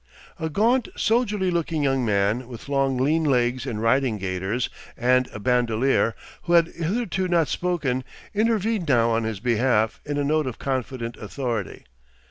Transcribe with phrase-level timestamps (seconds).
[0.39, 5.39] A gaunt soldierly looking young man with long lean legs in riding gaiters and a
[5.39, 8.03] bandolier, who had hitherto not spoken,
[8.33, 11.85] intervened now on his behalf in a note of confident authority.